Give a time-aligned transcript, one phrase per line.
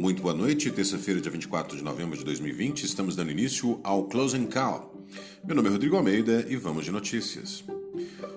[0.00, 4.46] Muito boa noite, terça-feira, dia 24 de novembro de 2020, estamos dando início ao Closing
[4.46, 4.98] Call.
[5.44, 7.62] Meu nome é Rodrigo Almeida e vamos de notícias.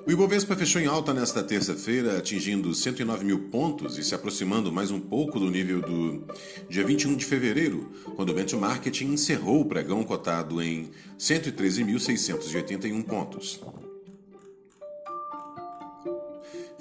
[0.05, 4.91] O Ibovespa fechou em alta nesta terça-feira, atingindo 109 mil pontos e se aproximando mais
[4.91, 6.27] um pouco do nível do
[6.67, 13.61] dia 21 de fevereiro, quando o benchmark encerrou o pregão cotado em 113.681 pontos.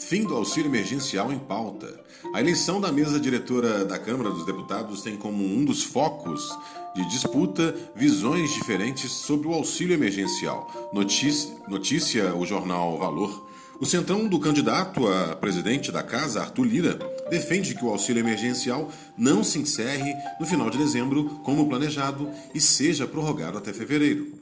[0.09, 1.89] Fim do auxílio emergencial em pauta.
[2.35, 6.51] A eleição da mesa diretora da Câmara dos Deputados tem como um dos focos
[6.95, 10.91] de disputa visões diferentes sobre o auxílio emergencial.
[10.93, 13.49] Notícia, notícia o jornal Valor.
[13.81, 16.99] O centrão do candidato a presidente da casa, Arthur Lira,
[17.31, 22.61] defende que o auxílio emergencial não se encerre no final de dezembro, como planejado, e
[22.61, 24.42] seja prorrogado até fevereiro.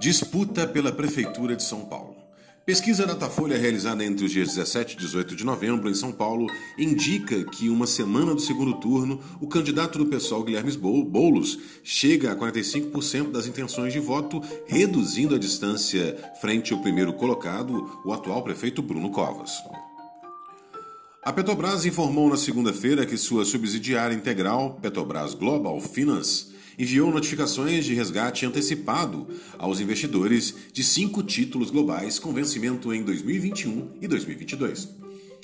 [0.00, 2.16] Disputa pela Prefeitura de São Paulo.
[2.64, 6.46] Pesquisa Datafolha realizada entre os dias 17 e 18 de novembro em São Paulo
[6.78, 12.34] indica que uma semana do segundo turno, o candidato do PSOL Guilherme Boulos chega a
[12.34, 18.80] 45% das intenções de voto, reduzindo a distância frente ao primeiro colocado, o atual prefeito
[18.80, 19.52] Bruno Covas.
[21.22, 27.92] A Petrobras informou na segunda-feira que sua subsidiária integral, Petrobras Global Finance, enviou notificações de
[27.92, 29.28] resgate antecipado
[29.58, 34.88] aos investidores de cinco títulos globais com vencimento em 2021 e 2022.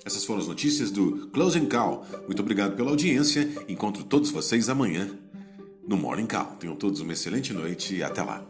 [0.02, 2.06] Essas foram as notícias do Closing Call.
[2.26, 3.46] Muito obrigado pela audiência.
[3.68, 5.10] Encontro todos vocês amanhã
[5.86, 6.56] no Morning Call.
[6.58, 8.42] Tenham todos uma excelente noite e até lá.